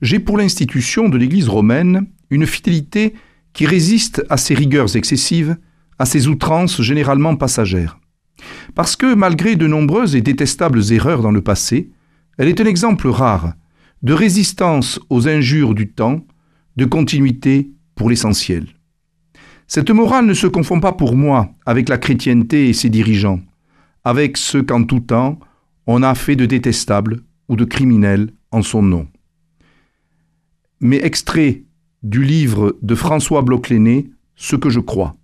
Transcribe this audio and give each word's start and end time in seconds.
J'ai 0.00 0.20
pour 0.20 0.38
l'institution 0.38 1.08
de 1.08 1.18
l'Église 1.18 1.48
romaine 1.48 2.06
une 2.30 2.46
fidélité 2.46 3.14
qui 3.52 3.66
résiste 3.66 4.24
à 4.30 4.36
ses 4.36 4.54
rigueurs 4.54 4.96
excessives, 4.96 5.56
à 5.98 6.06
ses 6.06 6.28
outrances 6.28 6.80
généralement 6.82 7.34
passagères. 7.34 7.98
Parce 8.74 8.94
que, 8.94 9.14
malgré 9.14 9.56
de 9.56 9.66
nombreuses 9.66 10.14
et 10.14 10.20
détestables 10.20 10.92
erreurs 10.92 11.22
dans 11.22 11.32
le 11.32 11.40
passé, 11.40 11.90
elle 12.36 12.48
est 12.48 12.60
un 12.60 12.66
exemple 12.66 13.08
rare 13.08 13.54
de 14.02 14.12
résistance 14.12 15.00
aux 15.10 15.26
injures 15.26 15.74
du 15.74 15.90
temps, 15.90 16.24
de 16.76 16.84
continuité 16.84 17.72
pour 17.96 18.08
l'essentiel. 18.08 18.66
Cette 19.66 19.90
morale 19.90 20.26
ne 20.26 20.34
se 20.34 20.46
confond 20.46 20.78
pas 20.78 20.92
pour 20.92 21.16
moi 21.16 21.50
avec 21.66 21.88
la 21.88 21.98
chrétienté 21.98 22.68
et 22.68 22.72
ses 22.72 22.90
dirigeants, 22.90 23.40
avec 24.04 24.36
ceux 24.36 24.62
qu'en 24.62 24.84
tout 24.84 25.00
temps 25.00 25.40
on 25.88 26.04
a 26.04 26.14
fait 26.14 26.36
de 26.36 26.46
détestables 26.46 27.22
ou 27.48 27.56
de 27.56 27.64
criminels 27.64 28.30
en 28.52 28.62
son 28.62 28.82
nom. 28.82 29.08
Mais 30.80 31.04
extrait 31.04 31.64
du 32.04 32.22
livre 32.22 32.76
de 32.82 32.94
François 32.94 33.42
bloch 33.42 33.72
Ce 34.36 34.54
que 34.54 34.70
je 34.70 34.78
crois. 34.78 35.16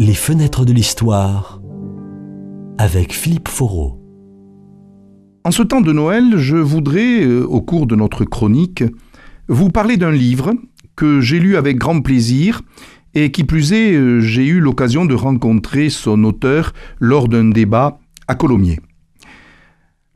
Les 0.00 0.14
fenêtres 0.14 0.64
de 0.64 0.72
l'histoire 0.72 1.62
avec 2.78 3.12
Philippe 3.12 3.48
Foreau. 3.48 4.00
En 5.44 5.52
ce 5.52 5.62
temps 5.62 5.80
de 5.80 5.92
Noël, 5.92 6.36
je 6.36 6.56
voudrais, 6.56 7.24
euh, 7.24 7.46
au 7.46 7.60
cours 7.60 7.86
de 7.86 7.94
notre 7.94 8.24
chronique, 8.24 8.82
vous 9.46 9.68
parler 9.68 9.96
d'un 9.96 10.10
livre 10.10 10.52
que 10.96 11.20
j'ai 11.20 11.38
lu 11.38 11.56
avec 11.56 11.76
grand 11.76 12.00
plaisir 12.00 12.62
et 13.14 13.30
qui 13.30 13.44
plus 13.44 13.72
est, 13.72 13.94
euh, 13.94 14.20
j'ai 14.20 14.46
eu 14.46 14.60
l'occasion 14.60 15.04
de 15.04 15.14
rencontrer 15.14 15.90
son 15.90 16.24
auteur 16.24 16.72
lors 17.00 17.28
d'un 17.28 17.44
débat 17.46 17.98
à 18.28 18.34
Colomiers. 18.34 18.80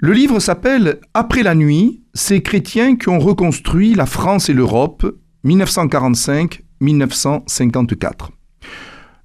Le 0.00 0.12
livre 0.12 0.40
s'appelle 0.40 1.00
Après 1.14 1.42
la 1.42 1.54
nuit, 1.54 2.02
ces 2.14 2.42
chrétiens 2.42 2.96
qui 2.96 3.08
ont 3.08 3.18
reconstruit 3.18 3.94
la 3.94 4.06
France 4.06 4.48
et 4.48 4.54
l'Europe 4.54 5.06
1945-1954. 5.44 8.30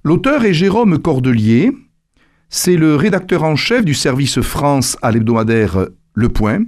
L'auteur 0.02 0.44
est 0.44 0.52
Jérôme 0.52 0.98
Cordelier, 0.98 1.72
c'est 2.48 2.76
le 2.76 2.94
rédacteur 2.94 3.42
en 3.42 3.56
chef 3.56 3.84
du 3.84 3.94
service 3.94 4.40
France 4.40 4.96
à 5.02 5.10
l'hebdomadaire 5.10 5.88
Le 6.12 6.28
Point, 6.28 6.60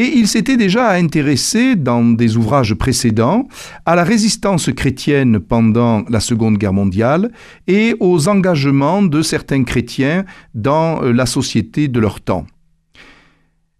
et 0.00 0.16
il 0.16 0.28
s'était 0.28 0.56
déjà 0.56 0.92
intéressé 0.92 1.76
dans 1.76 2.02
des 2.02 2.38
ouvrages 2.38 2.72
précédents 2.72 3.46
à 3.84 3.94
la 3.94 4.02
résistance 4.02 4.70
chrétienne 4.72 5.40
pendant 5.40 6.04
la 6.08 6.20
Seconde 6.20 6.56
Guerre 6.56 6.72
mondiale 6.72 7.30
et 7.66 7.94
aux 8.00 8.26
engagements 8.26 9.02
de 9.02 9.20
certains 9.20 9.62
chrétiens 9.62 10.24
dans 10.54 11.02
la 11.02 11.26
société 11.26 11.88
de 11.88 12.00
leur 12.00 12.22
temps. 12.22 12.46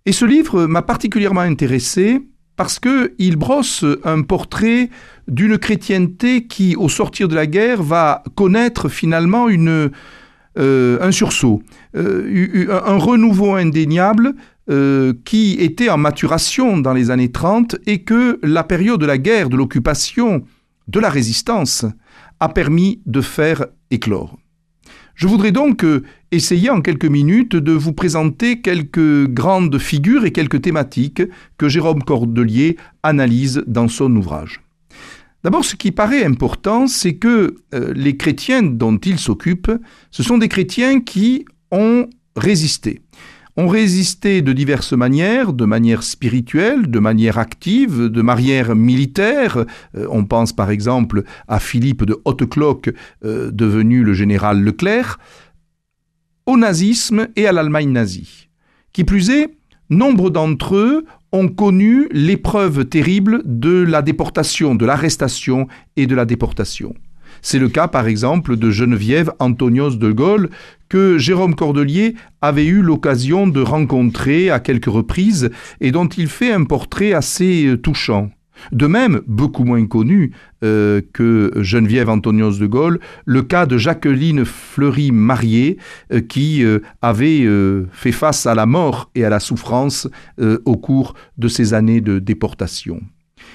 Et 0.04 0.12
ce 0.12 0.26
livre 0.26 0.66
m'a 0.66 0.82
particulièrement 0.82 1.40
intéressé 1.40 2.20
parce 2.54 2.78
qu'il 2.78 3.36
brosse 3.36 3.86
un 4.04 4.20
portrait 4.20 4.90
d'une 5.26 5.56
chrétienté 5.56 6.46
qui, 6.46 6.76
au 6.76 6.90
sortir 6.90 7.28
de 7.28 7.34
la 7.34 7.46
guerre, 7.46 7.82
va 7.82 8.22
connaître 8.34 8.90
finalement 8.90 9.48
euh, 9.48 10.98
un 11.00 11.12
sursaut, 11.12 11.62
euh, 11.96 12.82
un 12.84 12.98
renouveau 12.98 13.54
indéniable 13.54 14.34
euh, 14.70 15.14
qui 15.24 15.54
était 15.54 15.90
en 15.90 15.98
maturation 15.98 16.78
dans 16.78 16.92
les 16.92 17.10
années 17.10 17.32
30 17.32 17.76
et 17.86 18.02
que 18.02 18.38
la 18.42 18.62
période 18.62 19.00
de 19.00 19.06
la 19.06 19.18
guerre, 19.18 19.48
de 19.48 19.56
l'occupation, 19.56 20.44
de 20.86 21.00
la 21.00 21.10
résistance 21.10 21.84
a 22.38 22.48
permis 22.48 23.00
de 23.04 23.20
faire 23.20 23.66
éclore. 23.90 24.38
Je 25.16 25.26
voudrais 25.26 25.50
donc 25.50 25.84
euh, 25.84 26.04
essayer 26.30 26.70
en 26.70 26.82
quelques 26.82 27.06
minutes 27.06 27.56
de 27.56 27.72
vous 27.72 27.92
présenter 27.92 28.60
quelques 28.60 29.26
grandes 29.26 29.78
figures 29.78 30.24
et 30.24 30.30
quelques 30.30 30.62
thématiques 30.62 31.22
que 31.58 31.68
Jérôme 31.68 32.02
Cordelier 32.02 32.76
analyse 33.02 33.64
dans 33.66 33.88
son 33.88 34.14
ouvrage. 34.14 34.62
D'abord, 35.42 35.64
ce 35.64 35.74
qui 35.74 35.90
paraît 35.90 36.24
important, 36.24 36.86
c'est 36.86 37.16
que 37.16 37.56
euh, 37.74 37.92
les 37.94 38.16
chrétiens 38.16 38.62
dont 38.62 38.98
il 38.98 39.18
s'occupe, 39.18 39.70
ce 40.10 40.22
sont 40.22 40.38
des 40.38 40.48
chrétiens 40.48 41.00
qui 41.00 41.44
ont 41.70 42.08
résisté 42.36 43.02
ont 43.60 43.68
résisté 43.68 44.40
de 44.40 44.52
diverses 44.54 44.94
manières, 44.94 45.52
de 45.52 45.66
manière 45.66 46.02
spirituelle, 46.02 46.90
de 46.90 46.98
manière 46.98 47.36
active, 47.36 48.04
de 48.08 48.22
manière 48.22 48.74
militaire. 48.74 49.66
Euh, 49.96 50.06
on 50.10 50.24
pense 50.24 50.54
par 50.54 50.70
exemple 50.70 51.24
à 51.46 51.60
Philippe 51.60 52.04
de 52.04 52.18
Haute-Cloque, 52.24 52.90
euh, 53.24 53.50
devenu 53.50 54.02
le 54.02 54.14
général 54.14 54.62
Leclerc, 54.62 55.18
au 56.46 56.56
nazisme 56.56 57.28
et 57.36 57.46
à 57.46 57.52
l'Allemagne 57.52 57.92
nazie. 57.92 58.48
Qui 58.94 59.04
plus 59.04 59.28
est, 59.28 59.50
nombre 59.90 60.30
d'entre 60.30 60.76
eux 60.76 61.04
ont 61.32 61.48
connu 61.48 62.08
l'épreuve 62.12 62.86
terrible 62.86 63.42
de 63.44 63.82
la 63.82 64.00
déportation, 64.00 64.74
de 64.74 64.86
l'arrestation 64.86 65.68
et 65.96 66.06
de 66.06 66.14
la 66.14 66.24
déportation. 66.24 66.94
C'est 67.42 67.58
le 67.58 67.68
cas 67.68 67.88
par 67.88 68.06
exemple 68.06 68.56
de 68.56 68.70
Geneviève 68.70 69.32
Antonios 69.38 69.96
de 69.96 70.12
Gaulle 70.12 70.50
que 70.90 71.16
Jérôme 71.16 71.54
Cordelier 71.54 72.14
avait 72.42 72.66
eu 72.66 72.82
l'occasion 72.82 73.46
de 73.46 73.62
rencontrer 73.62 74.50
à 74.50 74.60
quelques 74.60 74.86
reprises 74.86 75.50
et 75.80 75.92
dont 75.92 76.08
il 76.08 76.26
fait 76.28 76.52
un 76.52 76.64
portrait 76.64 77.14
assez 77.14 77.66
euh, 77.66 77.76
touchant. 77.78 78.30
De 78.72 78.86
même, 78.86 79.22
beaucoup 79.26 79.64
moins 79.64 79.86
connu 79.86 80.32
euh, 80.64 81.00
que 81.14 81.50
Geneviève 81.56 82.10
Antonios 82.10 82.58
de 82.58 82.66
Gaulle, 82.66 83.00
le 83.24 83.40
cas 83.40 83.64
de 83.64 83.78
Jacqueline 83.78 84.44
Fleury 84.44 85.12
mariée 85.12 85.78
euh, 86.12 86.20
qui 86.20 86.62
avait 87.00 87.48
fait 87.90 88.12
face 88.12 88.44
à 88.44 88.54
la 88.54 88.66
mort 88.66 89.10
et 89.14 89.24
à 89.24 89.30
la 89.30 89.40
souffrance 89.40 90.08
au 90.38 90.76
cours 90.76 91.14
de 91.38 91.48
ces 91.48 91.72
années 91.72 92.02
de 92.02 92.18
déportation. 92.18 93.00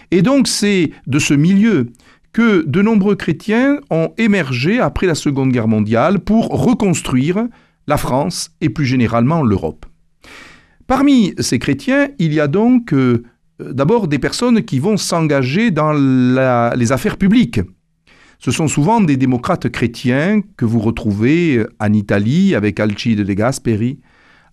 Et 0.09 0.23
donc 0.23 0.47
c'est 0.47 0.91
de 1.05 1.19
ce 1.19 1.35
milieu 1.35 1.91
que 2.35 2.65
de 2.67 2.81
nombreux 2.81 3.15
chrétiens 3.15 3.79
ont 3.89 4.11
émergé 4.17 4.81
après 4.81 5.07
la 5.07 5.15
Seconde 5.15 5.53
Guerre 5.53 5.69
mondiale 5.69 6.19
pour 6.19 6.49
reconstruire 6.49 7.47
la 7.87 7.95
France 7.95 8.51
et 8.59 8.67
plus 8.67 8.85
généralement 8.85 9.41
l'Europe. 9.41 9.85
Parmi 10.85 11.33
ces 11.39 11.59
chrétiens, 11.59 12.09
il 12.19 12.33
y 12.33 12.41
a 12.41 12.47
donc 12.47 12.93
euh, 12.93 13.23
d'abord 13.57 14.09
des 14.09 14.19
personnes 14.19 14.63
qui 14.63 14.79
vont 14.79 14.97
s'engager 14.97 15.71
dans 15.71 15.93
les 15.93 16.91
affaires 16.91 17.15
publiques. 17.15 17.61
Ce 18.39 18.51
sont 18.51 18.67
souvent 18.67 18.99
des 18.99 19.15
démocrates 19.15 19.69
chrétiens 19.69 20.41
que 20.57 20.65
vous 20.65 20.81
retrouvez 20.81 21.65
en 21.79 21.93
Italie 21.93 22.53
avec 22.53 22.81
Alcide 22.81 23.21
de 23.21 23.33
Gasperi, 23.33 24.01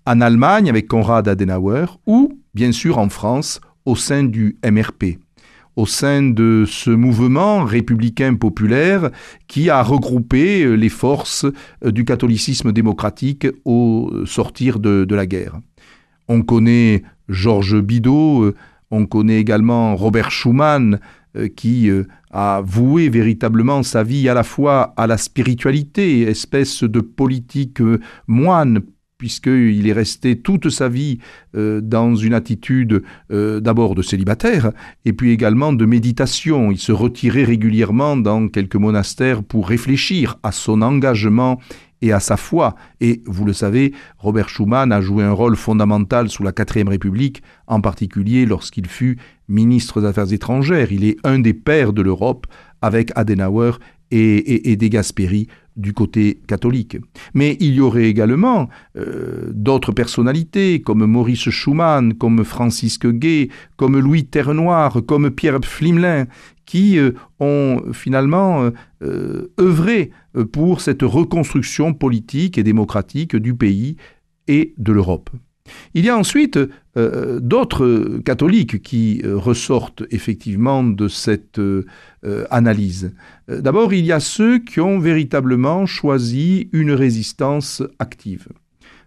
en 0.07 0.21
Allemagne 0.21 0.71
avec 0.71 0.87
Konrad 0.87 1.27
Adenauer 1.27 1.99
ou, 2.07 2.39
bien 2.55 2.71
sûr, 2.71 2.99
en 2.99 3.09
France 3.09 3.61
au 3.85 3.97
sein 3.97 4.23
du 4.23 4.57
MRP 4.65 5.19
au 5.77 5.87
sein 5.87 6.23
de 6.23 6.65
ce 6.67 6.91
mouvement 6.91 7.65
républicain 7.65 8.35
populaire 8.35 9.11
qui 9.49 9.71
a 9.71 9.83
regroupé 9.83 10.65
euh, 10.65 10.75
les 10.75 10.89
forces 10.89 11.47
euh, 11.85 11.91
du 11.91 12.05
catholicisme 12.05 12.73
démocratique 12.73 13.47
au 13.65 14.11
sortir 14.27 14.79
de, 14.79 15.07
la 15.15 15.27
guerre. 15.27 15.59
On 16.29 16.43
connaît 16.43 17.03
Georges 17.29 17.81
Bidault, 17.81 18.45
euh, 18.45 18.55
on 18.91 19.07
connaît 19.07 19.41
également 19.41 19.97
Robert 19.97 20.31
Schuman, 20.31 21.01
qui 21.57 21.91
a 22.31 22.61
voué 22.63 23.09
véritablement 23.09 23.83
sa 23.83 24.03
vie 24.03 24.29
à 24.29 24.35
la 24.35 24.43
fois 24.43 24.93
à 24.99 25.07
la 25.07 25.17
spiritualité, 25.17 26.21
espèce 26.29 26.85
de 26.85 27.01
politique 27.01 27.81
moine 28.27 28.83
puisqu'il 29.23 29.87
est 29.87 29.93
resté 29.93 30.35
toute 30.35 30.69
sa 30.69 30.89
vie 30.89 31.19
euh, 31.55 31.81
dans 31.81 32.17
une 32.17 32.35
attitude 32.35 33.05
euh, 33.31 33.61
d'abord 33.61 33.95
de 33.95 34.03
célibataire, 34.03 34.73
et 35.05 35.13
puis 35.13 35.31
également 35.31 35.73
de 35.73 35.87
méditation. 35.87 36.73
Il 36.73 36.79
se 36.79 36.91
retirait 36.91 37.45
régulièrement 37.45 38.17
dans 38.17 38.49
quelques 38.49 38.75
monastères 38.75 39.45
pour 39.45 39.69
réfléchir 39.69 40.41
à 40.43 40.51
son 40.51 40.83
engagement 40.83 41.61
et 42.01 42.11
à 42.11 42.19
sa 42.19 42.37
foi. 42.37 42.75
Et 43.01 43.23
vous 43.27 43.45
le 43.45 43.53
savez, 43.53 43.93
Robert 44.19 44.49
Schuman 44.49 44.91
a 44.91 45.01
joué 45.01 45.23
un 45.23 45.31
rôle 45.31 45.55
fondamental 45.55 46.29
sous 46.29 46.43
la 46.43 46.51
quatrième 46.51 46.89
République, 46.89 47.45
en 47.69 47.81
particulier 47.81 48.45
lorsqu'il 48.45 48.89
fut 48.89 49.21
ministre 49.47 50.01
des 50.01 50.09
Affaires 50.09 50.33
étrangères. 50.33 50.91
Il 50.91 51.05
est 51.05 51.17
un 51.23 51.39
des 51.39 51.55
pères 51.55 51.93
de 51.93 52.03
l'Europe 52.03 52.49
avec 52.81 53.13
Adenauer 53.15 53.79
et, 54.13 54.77
des 54.77 54.91
Gasperi 54.91 55.47
du 55.77 55.93
côté 55.93 56.41
catholique. 56.47 56.99
Mais 57.35 57.57
il 57.61 57.75
y 57.75 57.81
aurait 57.81 58.05
également 58.05 58.69
euh, 58.97 59.51
d'autres 59.53 59.93
personnalités 59.93 60.81
comme 60.81 61.05
Maurice 61.07 61.51
Schumann, 61.51 62.15
comme 62.15 62.45
Francisque 62.45 63.07
Gay, 63.07 63.49
comme 63.77 63.99
Louis 63.99 64.25
Terrenoir, 64.25 65.03
comme 65.07 65.31
Pierre 65.31 65.61
Flimelin, 65.63 66.27
qui 66.67 66.99
euh, 66.99 67.13
ont 67.41 67.83
finalement 67.93 68.71
euh, 69.03 69.53
œuvré 69.61 70.11
pour 70.53 70.81
cette 70.81 71.03
reconstruction 71.03 71.93
politique 71.93 72.59
et 72.59 72.63
démocratique 72.63 73.37
du 73.37 73.55
pays 73.55 73.97
et 74.49 74.75
de 74.79 74.93
l'Europe. 74.93 75.31
Il 75.95 76.05
y 76.05 76.11
a 76.11 76.17
ensuite 76.17 76.59
euh, 76.97 77.41
d'autres 77.41 78.21
catholiques 78.25 78.83
qui 78.83 79.23
euh, 79.25 79.37
ressortent 79.37 80.03
effectivement 80.11 80.83
de 80.83 81.09
cette 81.09 81.59
euh, 81.59 81.85
analyse. 82.51 83.15
D'abord, 83.49 83.93
il 83.93 84.05
y 84.05 84.13
a 84.13 84.21
ceux 84.21 84.59
qui 84.59 84.81
ont 84.81 84.99
véritablement 84.99 85.87
choisi 85.87 86.69
une 86.73 86.93
résistance 86.93 87.83
active. 87.99 88.49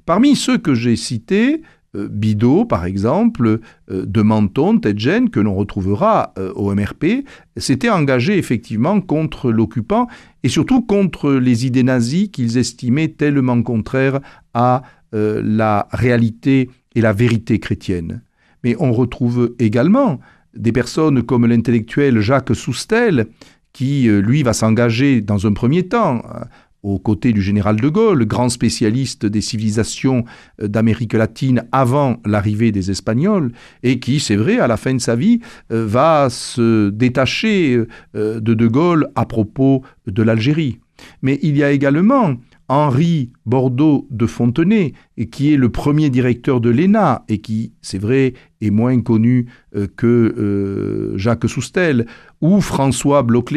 Parmi 0.06 0.36
ceux 0.36 0.58
que 0.58 0.76
j'ai 0.76 0.96
cités, 0.96 1.62
Bidot, 1.96 2.66
par 2.66 2.86
exemple, 2.86 3.62
de 3.90 4.22
Menton, 4.22 4.78
Tedjen, 4.80 5.30
que 5.30 5.40
l'on 5.40 5.56
retrouvera 5.56 6.34
au 6.56 6.76
MRP, 6.76 7.26
s'était 7.56 7.90
engagé 7.90 8.38
effectivement 8.38 9.00
contre 9.00 9.50
l'occupant 9.50 10.08
et 10.44 10.50
surtout 10.50 10.82
contre 10.82 11.32
les 11.32 11.66
idées 11.66 11.84
nazies 11.84 12.30
qu'ils 12.30 12.58
estimaient 12.58 13.08
tellement 13.08 13.64
contraires 13.64 14.20
à 14.54 14.84
la 15.14 15.88
réalité 15.92 16.70
et 16.96 17.02
la 17.02 17.14
vérité 17.14 17.60
chrétienne. 17.60 18.22
Mais 18.64 18.76
on 18.80 18.92
retrouve 18.92 19.56
également 19.60 20.20
des 20.56 20.72
personnes 20.72 21.22
comme 21.24 21.46
l'intellectuel 21.46 22.20
Jacques 22.20 22.56
Soustel, 22.56 23.28
qui, 23.74 24.08
euh, 24.08 24.22
lui, 24.22 24.42
va 24.42 24.54
s'engager 24.54 25.22
dans 25.22 25.46
un 25.46 25.54
premier 25.54 25.84
temps 25.84 26.24
euh, 26.34 26.46
aux 26.82 26.98
côtés 26.98 27.34
du 27.34 27.42
général 27.42 27.76
de 27.76 27.90
Gaulle, 27.90 28.26
grand 28.26 28.48
spécialiste 28.48 29.26
des 29.26 29.42
civilisations 29.42 30.24
euh, 30.62 30.68
d'Amérique 30.68 31.14
latine 31.14 31.66
avant 31.74 32.22
l'arrivée 32.26 32.72
des 32.72 32.90
Espagnols, 32.90 33.52
et 33.84 34.00
qui, 34.00 34.22
c'est 34.22 34.38
vrai, 34.38 34.60
à 34.60 34.68
la 34.68 34.78
fin 34.78 34.94
de 34.94 35.02
sa 35.02 35.16
vie, 35.16 35.42
va 35.70 36.30
se 36.30 36.90
détacher 36.90 37.84
de 38.14 38.40
de 38.40 38.68
Gaulle 38.68 39.10
à 39.16 39.26
propos 39.26 39.84
de 40.08 40.24
l'Algérie. 40.24 40.80
Mais 41.22 41.38
il 41.44 41.58
y 41.58 41.64
a 41.64 41.72
également 41.72 42.36
Henri 42.68 43.32
Bordeaux 43.46 44.08
de 44.10 44.26
Fontenay, 44.26 44.94
qui 45.32 45.54
est 45.54 45.58
le 45.58 45.70
premier 45.70 46.10
directeur 46.10 46.62
de 46.62 46.70
l'ENA 46.70 47.24
et 47.30 47.38
qui, 47.38 47.74
c'est 47.82 48.00
vrai, 48.00 48.34
est 48.60 48.72
moins 48.72 49.00
connu 49.02 49.48
euh, 49.76 49.88
que 49.96 50.08
euh, 50.08 51.18
Jacques 51.18 51.48
Soustel, 51.48 52.08
ou 52.42 52.62
François 52.62 53.22
bloch 53.24 53.54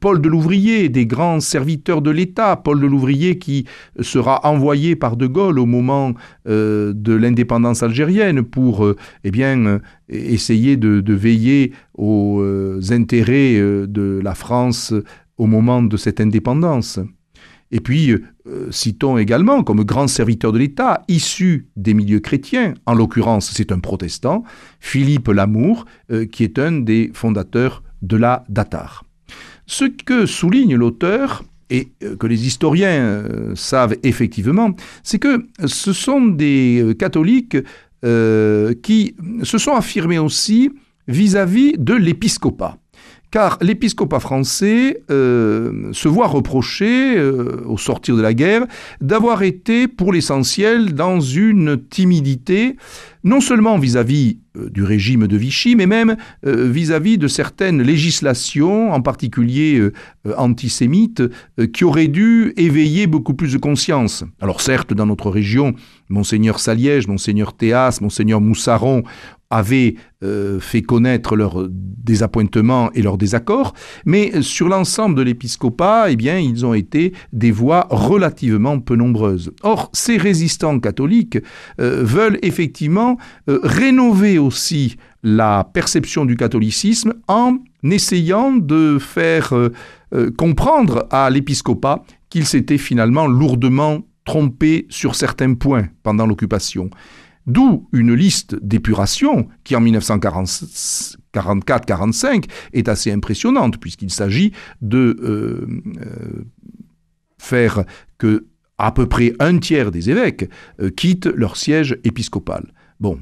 Paul 0.00 0.20
de 0.20 0.28
Louvrier, 0.28 0.88
des 0.88 1.06
grands 1.06 1.40
serviteurs 1.40 2.02
de 2.02 2.10
l'État, 2.10 2.56
Paul 2.56 2.80
de 2.80 2.86
Louvrier 2.86 3.38
qui 3.38 3.66
sera 4.00 4.46
envoyé 4.46 4.96
par 4.96 5.16
De 5.16 5.26
Gaulle 5.26 5.58
au 5.58 5.66
moment 5.66 6.14
euh, 6.48 6.92
de 6.94 7.14
l'indépendance 7.14 7.82
algérienne 7.82 8.42
pour 8.42 8.86
eh 9.24 9.30
bien, 9.30 9.80
essayer 10.08 10.76
de 10.76 11.14
veiller 11.14 11.72
aux 11.94 12.42
intérêts 12.90 13.54
de 13.86 14.20
la 14.22 14.34
France 14.34 14.94
au 15.36 15.46
moment 15.46 15.82
de 15.82 15.96
cette 15.96 16.20
indépendance. 16.20 17.00
Et 17.72 17.80
puis, 17.80 18.10
euh, 18.10 18.70
citons 18.70 19.16
également 19.16 19.64
comme 19.64 19.82
grand 19.82 20.06
serviteur 20.06 20.52
de 20.52 20.58
l'État, 20.58 21.02
issu 21.08 21.68
des 21.74 21.94
milieux 21.94 22.20
chrétiens, 22.20 22.74
en 22.84 22.94
l'occurrence 22.94 23.50
c'est 23.50 23.72
un 23.72 23.80
protestant, 23.80 24.44
Philippe 24.78 25.28
Lamour, 25.28 25.86
euh, 26.10 26.26
qui 26.26 26.44
est 26.44 26.58
un 26.58 26.72
des 26.72 27.10
fondateurs 27.14 27.82
de 28.02 28.18
la 28.18 28.44
Datar. 28.50 29.04
Ce 29.66 29.86
que 29.86 30.26
souligne 30.26 30.76
l'auteur, 30.76 31.44
et 31.70 31.92
euh, 32.02 32.14
que 32.16 32.26
les 32.26 32.46
historiens 32.46 33.24
savent 33.54 33.96
effectivement, 34.02 34.76
c'est 35.02 35.18
que 35.18 35.46
ce 35.64 35.94
sont 35.94 36.20
des 36.20 36.94
catholiques 36.98 37.56
qui 38.82 39.14
se 39.44 39.58
sont 39.58 39.74
affirmés 39.74 40.18
aussi 40.18 40.72
vis 41.06 41.36
à 41.36 41.46
-vis 41.46 41.76
de 41.78 41.94
l'épiscopat 41.94 42.81
car 43.32 43.58
l'épiscopat 43.62 44.20
français 44.20 45.02
euh, 45.10 45.88
se 45.92 46.06
voit 46.06 46.28
reprocher, 46.28 47.16
euh, 47.16 47.62
au 47.66 47.78
sortir 47.78 48.14
de 48.14 48.22
la 48.22 48.34
guerre, 48.34 48.66
d'avoir 49.00 49.42
été 49.42 49.88
pour 49.88 50.12
l'essentiel 50.12 50.92
dans 50.92 51.18
une 51.18 51.82
timidité, 51.82 52.76
non 53.24 53.40
seulement 53.40 53.78
vis-à-vis 53.78 54.38
euh, 54.56 54.68
du 54.70 54.82
régime 54.82 55.26
de 55.26 55.36
Vichy, 55.36 55.76
mais 55.76 55.86
même 55.86 56.16
vis-à-vis 56.44 57.18
de 57.18 57.28
certaines 57.28 57.82
législations, 57.82 58.92
en 58.92 59.00
particulier 59.00 59.80
antisémites, 60.36 61.22
qui 61.72 61.84
auraient 61.84 62.08
dû 62.08 62.52
éveiller 62.56 63.06
beaucoup 63.06 63.34
plus 63.34 63.52
de 63.52 63.58
conscience. 63.58 64.24
Alors 64.40 64.60
certes, 64.60 64.92
dans 64.92 65.06
notre 65.06 65.30
région, 65.30 65.74
monseigneur 66.08 66.60
Saliège, 66.60 67.06
monseigneur 67.06 67.54
Théas, 67.54 67.98
monseigneur 68.00 68.40
Moussaron 68.40 69.04
avaient 69.52 69.96
euh, 70.24 70.60
fait 70.60 70.80
connaître 70.80 71.36
leurs 71.36 71.68
désappointements 71.68 72.90
et 72.94 73.02
leurs 73.02 73.18
désaccords, 73.18 73.74
mais 74.06 74.40
sur 74.40 74.68
l'ensemble 74.68 75.14
de 75.14 75.22
l'épiscopat, 75.22 76.10
eh 76.10 76.16
bien, 76.16 76.38
ils 76.38 76.64
ont 76.64 76.72
été 76.72 77.12
des 77.34 77.50
voix 77.50 77.86
relativement 77.90 78.80
peu 78.80 78.96
nombreuses. 78.96 79.52
Or, 79.62 79.90
ces 79.92 80.16
résistants 80.16 80.80
catholiques 80.80 81.38
euh, 81.80 82.02
veulent 82.02 82.38
effectivement 82.42 83.11
euh, 83.48 83.60
rénover 83.62 84.38
aussi 84.38 84.96
la 85.22 85.68
perception 85.72 86.24
du 86.24 86.36
catholicisme 86.36 87.14
en 87.28 87.58
essayant 87.84 88.52
de 88.52 88.98
faire 88.98 89.54
comprendre 90.36 91.06
à 91.10 91.30
l'épiscopat 91.30 92.02
qu'il 92.28 92.44
s'était 92.44 92.78
finalement 92.78 93.26
lourdement 93.26 94.02
trompé 94.24 94.86
sur 94.88 95.14
certains 95.14 95.54
points 95.54 95.86
pendant 96.02 96.26
l'occupation. 96.26 96.90
D'où 97.46 97.88
une 97.92 98.14
liste 98.14 98.56
d'épuration 98.62 99.48
qui 99.64 99.74
en 99.74 99.82
1944-45 99.82 102.44
est 102.72 102.88
assez 102.88 103.10
impressionnante 103.10 103.80
puisqu'il 103.80 104.10
s'agit 104.10 104.52
de 104.80 105.18
euh, 105.22 105.66
euh, 106.00 106.44
faire 107.38 107.84
que 108.18 108.46
à 108.78 108.92
peu 108.92 109.06
près 109.06 109.32
un 109.40 109.58
tiers 109.58 109.90
des 109.90 110.08
évêques 110.08 110.48
euh, 110.80 110.90
quittent 110.90 111.26
leur 111.26 111.56
siège 111.56 111.98
épiscopal. 112.04 112.72
Bon, 113.00 113.18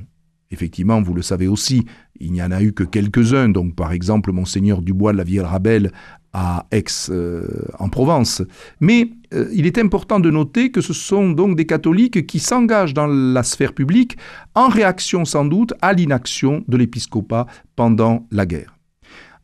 effectivement, 0.50 1.00
vous 1.00 1.14
le 1.14 1.22
savez 1.22 1.48
aussi, 1.48 1.84
il 2.18 2.32
n'y 2.32 2.42
en 2.42 2.50
a 2.50 2.62
eu 2.62 2.72
que 2.72 2.84
quelques-uns, 2.84 3.48
donc 3.48 3.74
par 3.74 3.92
exemple 3.92 4.32
monseigneur 4.32 4.82
Dubois 4.82 5.12
de 5.12 5.18
la 5.18 5.24
Vieille 5.24 5.40
Rabelle 5.40 5.92
à 6.32 6.66
Aix 6.70 6.84
euh, 7.08 7.46
en 7.78 7.88
Provence. 7.88 8.42
Mais 8.80 9.10
euh, 9.34 9.48
il 9.52 9.66
est 9.66 9.78
important 9.78 10.20
de 10.20 10.30
noter 10.30 10.70
que 10.70 10.80
ce 10.80 10.92
sont 10.92 11.30
donc 11.30 11.56
des 11.56 11.66
catholiques 11.66 12.26
qui 12.26 12.38
s'engagent 12.38 12.94
dans 12.94 13.06
la 13.06 13.42
sphère 13.42 13.72
publique 13.72 14.16
en 14.54 14.68
réaction 14.68 15.24
sans 15.24 15.44
doute 15.44 15.74
à 15.80 15.92
l'inaction 15.92 16.64
de 16.68 16.76
l'épiscopat 16.76 17.46
pendant 17.74 18.26
la 18.30 18.46
guerre. 18.46 18.76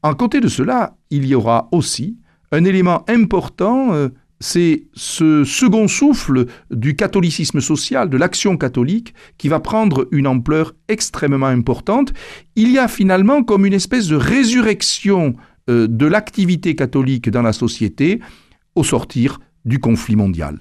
En 0.03 0.15
côté 0.15 0.41
de 0.41 0.49
cela, 0.49 0.97
il 1.11 1.27
y 1.27 1.35
aura 1.35 1.69
aussi 1.73 2.19
un 2.53 2.65
élément 2.65 3.05
important, 3.09 3.93
euh, 3.93 4.09
c'est 4.41 4.85
ce 4.95 5.45
second 5.45 5.89
souffle 5.89 6.47
du 6.71 6.95
catholicisme 6.95 7.61
social, 7.61 8.11
de 8.11 8.17
l'action 8.17 8.57
catholique, 8.57 9.15
qui 9.39 9.49
va 9.49 9.61
prendre 9.61 10.09
une 10.11 10.27
ampleur 10.27 10.75
extrêmement 10.89 11.47
importante. 11.47 12.13
Il 12.55 12.71
y 12.71 12.79
a 12.79 12.89
finalement 12.89 13.43
comme 13.43 13.67
une 13.67 13.73
espèce 13.73 14.09
de 14.09 14.17
résurrection 14.17 15.35
euh, 15.71 15.87
de 15.89 16.07
l'activité 16.07 16.75
catholique 16.75 17.31
dans 17.31 17.43
la 17.43 17.53
société 17.53 18.21
au 18.75 18.85
sortir 18.85 19.41
du 19.65 19.81
conflit 19.81 20.17
mondial. 20.17 20.59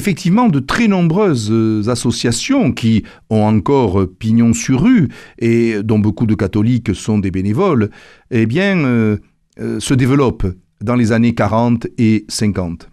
Effectivement 0.00 0.48
de 0.48 0.60
très 0.60 0.88
nombreuses 0.88 1.50
euh, 1.52 1.86
associations 1.88 2.72
qui 2.72 3.04
ont 3.28 3.42
encore 3.42 4.06
pignon 4.18 4.54
sur 4.54 4.80
rue 4.80 5.10
et 5.38 5.82
dont 5.82 5.98
beaucoup 5.98 6.24
de 6.24 6.34
catholiques 6.34 6.94
sont 6.94 7.18
des 7.18 7.30
bénévoles, 7.30 7.90
eh 8.30 8.46
bien, 8.46 8.78
euh, 8.78 9.18
euh, 9.60 9.78
se 9.78 9.92
développent 9.92 10.46
dans 10.82 10.94
les 10.94 11.12
années 11.12 11.34
40 11.34 11.86
et 11.98 12.24
50. 12.28 12.88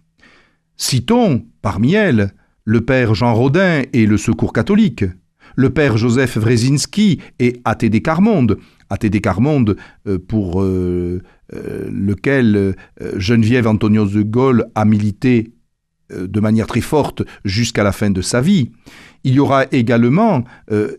Citons 0.76 1.46
parmi 1.62 1.94
elles 1.94 2.34
le 2.66 2.82
père 2.82 3.16
Jean 3.16 3.34
Rodin 3.34 3.84
et 3.94 4.06
le 4.06 4.18
Secours 4.18 4.52
catholique, 4.52 5.06
le 5.56 5.70
père 5.70 5.96
Joseph 5.96 6.36
Wrezinski 6.36 7.22
et 7.40 7.62
ATD 7.64 8.02
Carmonde, 8.02 8.58
ATD 8.90 9.22
Carmonde 9.22 9.78
pour 10.28 10.62
lequel 11.50 12.76
Geneviève 13.16 13.68
Antonios 13.68 14.08
de 14.08 14.22
Gaulle 14.22 14.66
a 14.76 14.84
milité 14.84 15.46
euh, 15.48 15.57
de 16.10 16.40
manière 16.40 16.68
très 16.68 16.82
forte 16.82 17.24
jusqu'à 17.44 17.84
la 17.84 17.92
fin 17.92 18.10
de 18.10 18.22
sa 18.22 18.42
vie. 18.42 18.72
Il 19.24 19.34
y 19.34 19.40
aura 19.40 19.66
également 19.72 20.44
euh, 20.72 20.98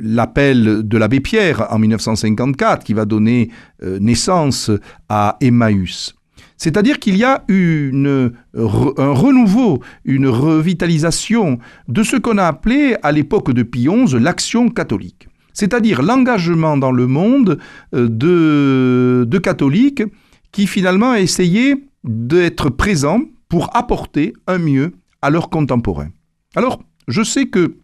l'appel 0.00 0.86
de 0.86 0.98
l'abbé 0.98 1.20
Pierre 1.20 1.66
en 1.70 1.78
1954 1.78 2.84
qui 2.84 2.94
va 2.94 3.04
donner 3.04 3.50
euh, 3.82 3.98
naissance 3.98 4.70
à 5.08 5.36
Emmaüs. 5.40 6.14
C'est-à-dire 6.56 6.98
qu'il 6.98 7.16
y 7.16 7.24
a 7.24 7.44
une, 7.48 8.32
un 8.54 9.12
renouveau, 9.12 9.80
une 10.04 10.26
revitalisation 10.26 11.58
de 11.86 12.02
ce 12.02 12.16
qu'on 12.16 12.38
a 12.38 12.46
appelé 12.46 12.96
à 13.02 13.12
l'époque 13.12 13.52
de 13.52 13.62
Pie 13.62 13.86
XI 13.86 14.18
l'action 14.18 14.68
catholique. 14.68 15.28
c'est-à-dire 15.52 16.02
l'engagement 16.02 16.76
dans 16.76 16.92
le 16.92 17.06
monde 17.06 17.58
euh, 17.94 18.08
de, 18.08 19.24
de 19.24 19.38
catholiques 19.38 20.02
qui 20.52 20.66
finalement 20.66 21.14
essayaient 21.14 21.76
d'être 22.04 22.70
présents 22.70 23.22
pour 23.48 23.74
apporter 23.76 24.32
un 24.46 24.58
mieux 24.58 24.92
à 25.22 25.30
leurs 25.30 25.50
contemporains. 25.50 26.10
Alors, 26.54 26.82
je 27.06 27.22
sais 27.22 27.46
que 27.46 27.76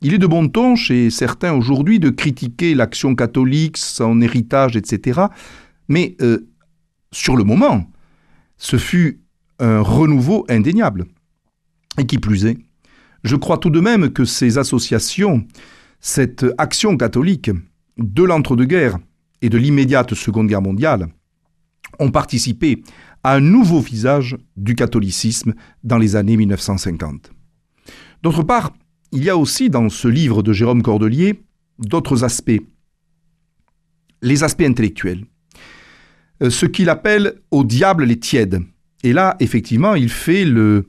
il 0.00 0.14
est 0.14 0.18
de 0.18 0.26
bon 0.26 0.48
ton 0.48 0.74
chez 0.74 1.10
certains 1.10 1.52
aujourd'hui 1.52 2.00
de 2.00 2.10
critiquer 2.10 2.74
l'action 2.74 3.14
catholique, 3.14 3.76
son 3.76 4.20
héritage, 4.20 4.76
etc. 4.76 5.22
Mais 5.88 6.16
euh, 6.20 6.48
sur 7.12 7.36
le 7.36 7.44
moment, 7.44 7.86
ce 8.56 8.76
fut 8.78 9.20
un 9.60 9.80
renouveau 9.80 10.44
indéniable. 10.48 11.06
Et 11.98 12.06
qui 12.06 12.18
plus 12.18 12.46
est, 12.46 12.58
je 13.22 13.36
crois 13.36 13.58
tout 13.58 13.70
de 13.70 13.78
même 13.78 14.10
que 14.10 14.24
ces 14.24 14.58
associations, 14.58 15.46
cette 16.00 16.46
action 16.58 16.96
catholique 16.96 17.50
de 17.98 18.22
l'entre-deux-guerres 18.24 18.98
et 19.42 19.50
de 19.50 19.58
l'immédiate 19.58 20.14
Seconde 20.14 20.48
Guerre 20.48 20.62
mondiale, 20.62 21.08
ont 21.98 22.10
participé 22.10 22.82
à 23.24 23.34
un 23.34 23.40
nouveau 23.40 23.80
visage 23.80 24.36
du 24.56 24.74
catholicisme 24.74 25.54
dans 25.84 25.98
les 25.98 26.16
années 26.16 26.36
1950. 26.36 27.30
D'autre 28.22 28.42
part, 28.42 28.72
il 29.12 29.24
y 29.24 29.30
a 29.30 29.36
aussi 29.36 29.70
dans 29.70 29.88
ce 29.88 30.08
livre 30.08 30.42
de 30.42 30.52
Jérôme 30.52 30.82
Cordelier 30.82 31.42
d'autres 31.78 32.24
aspects. 32.24 32.60
Les 34.22 34.44
aspects 34.44 34.62
intellectuels. 34.62 35.24
Euh, 36.42 36.50
ce 36.50 36.66
qu'il 36.66 36.88
appelle 36.88 37.40
au 37.50 37.64
diable 37.64 38.04
les 38.04 38.18
tièdes. 38.18 38.60
Et 39.02 39.12
là, 39.12 39.36
effectivement, 39.40 39.94
il 39.94 40.08
fait 40.08 40.44
le, 40.44 40.86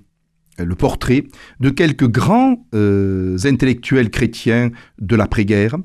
portrait 0.77 1.25
de 1.59 1.69
quelques 1.69 2.07
grands 2.07 2.65
euh, 2.75 3.37
intellectuels 3.43 4.09
chrétiens 4.09 4.71
de 4.99 5.15
l'après-guerre, 5.15 5.77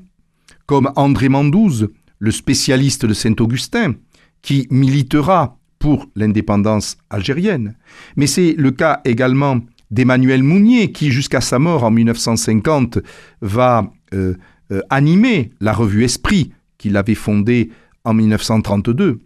comme 0.65 0.91
André 0.95 1.29
Mandouze, 1.29 1.89
le 2.19 2.31
spécialiste 2.31 3.05
de 3.05 3.13
Saint-Augustin, 3.13 3.95
qui 4.41 4.67
militera 4.69 5.57
pour 5.79 6.07
l'indépendance 6.15 6.97
algérienne. 7.09 7.75
Mais 8.15 8.27
c'est 8.27 8.53
le 8.57 8.71
cas 8.71 9.01
également 9.05 9.59
d'Emmanuel 9.91 10.43
Mounier, 10.43 10.91
qui 10.91 11.11
jusqu'à 11.11 11.41
sa 11.41 11.57
mort 11.57 11.83
en 11.83 11.91
1950 11.91 12.99
va 13.41 13.91
euh, 14.13 14.35
euh, 14.71 14.81
animer 14.89 15.51
la 15.61 15.73
revue 15.73 16.03
Esprit, 16.03 16.51
qu'il 16.77 16.95
avait 16.97 17.15
fondée 17.15 17.69
en 18.03 18.13
1932. 18.13 19.19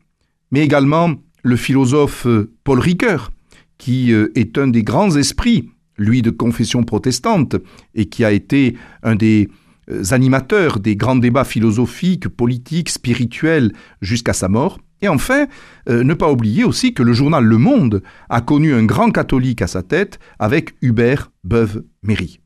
Mais 0.52 0.62
également 0.62 1.16
le 1.44 1.56
philosophe 1.56 2.28
Paul 2.64 2.80
Ricoeur, 2.80 3.32
qui 3.78 4.14
euh, 4.14 4.32
est 4.36 4.58
un 4.58 4.68
des 4.68 4.84
grands 4.84 5.16
esprits, 5.16 5.70
lui 5.98 6.22
de 6.22 6.30
confession 6.30 6.84
protestante, 6.84 7.58
et 7.96 8.06
qui 8.06 8.24
a 8.24 8.32
été 8.32 8.78
un 9.04 9.16
des 9.16 9.50
euh, 9.92 10.04
animateurs 10.12 10.80
des 10.80 10.96
grands 10.96 11.18
débats 11.18 11.44
philosophiques, 11.44 12.30
politiques, 12.30 12.90
spirituels 12.90 13.74
jusqu'à 14.02 14.34
sa 14.34 14.48
mort. 14.48 14.80
Et 15.04 15.10
enfin, 15.10 15.48
euh, 15.90 16.02
ne 16.06 16.14
pas 16.14 16.32
oublier 16.32 16.64
aussi 16.64 16.94
que 16.94 17.04
le 17.04 17.12
journal 17.12 17.44
Le 17.44 17.58
Monde 17.58 18.02
a 18.30 18.40
connu 18.40 18.74
un 18.74 18.86
grand 18.86 19.12
catholique 19.12 19.62
à 19.62 19.68
sa 19.68 19.84
tête 19.84 20.18
avec 20.40 20.76
Hubert 20.82 21.30
Beuve-Méry. 21.44 22.40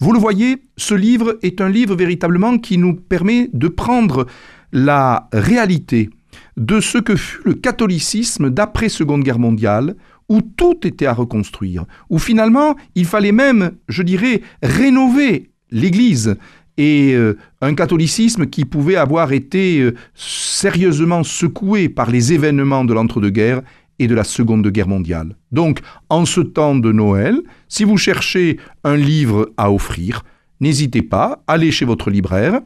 Vous 0.00 0.14
le 0.14 0.18
voyez, 0.18 0.62
ce 0.78 0.94
livre 0.94 1.38
est 1.42 1.60
un 1.60 1.68
livre 1.68 1.94
véritablement 1.94 2.56
qui 2.56 2.78
nous 2.78 2.94
permet 2.94 3.50
de 3.52 3.68
prendre 3.68 4.26
la 4.72 5.28
réalité 5.34 6.08
de 6.56 6.80
ce 6.80 6.96
que 6.96 7.14
fut 7.14 7.42
le 7.44 7.52
catholicisme 7.52 8.48
d'après 8.48 8.88
Seconde 8.88 9.22
Guerre 9.22 9.38
mondiale, 9.38 9.94
où 10.30 10.40
tout 10.40 10.86
était 10.86 11.06
à 11.06 11.12
reconstruire, 11.12 11.84
où 12.08 12.18
finalement 12.18 12.74
il 12.94 13.04
fallait 13.04 13.32
même, 13.32 13.72
je 13.88 14.02
dirais, 14.02 14.40
rénover 14.62 15.50
l'Église 15.70 16.36
et 16.78 17.12
euh, 17.12 17.36
un 17.60 17.74
catholicisme 17.74 18.46
qui 18.46 18.64
pouvait 18.64 18.96
avoir 18.96 19.32
été 19.32 19.80
euh, 19.80 19.94
sérieusement 20.14 21.24
secoué 21.24 21.88
par 21.88 22.10
les 22.10 22.32
événements 22.32 22.84
de 22.84 22.94
l'entre-deux-guerres 22.94 23.62
et 23.98 24.06
de 24.06 24.14
la 24.14 24.24
Seconde 24.24 24.66
Guerre 24.68 24.88
mondiale. 24.88 25.36
Donc, 25.50 25.80
en 26.08 26.24
ce 26.24 26.40
temps 26.40 26.76
de 26.76 26.92
Noël, 26.92 27.42
si 27.68 27.82
vous 27.82 27.96
cherchez 27.96 28.58
un 28.84 28.96
livre 28.96 29.50
à 29.56 29.72
offrir, 29.72 30.24
n'hésitez 30.60 31.02
pas, 31.02 31.42
allez 31.48 31.72
chez 31.72 31.84
votre 31.84 32.08
libraire, 32.10 32.60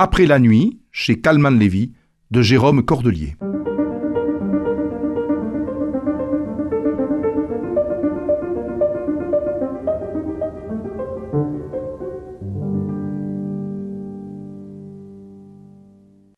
Après 0.00 0.26
la 0.26 0.38
nuit, 0.38 0.78
chez 0.92 1.20
Calman 1.20 1.58
Lévy, 1.58 1.90
de 2.30 2.40
Jérôme 2.40 2.84
Cordelier. 2.84 3.34